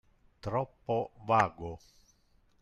troppo 0.45 0.97
vago! 1.29 1.77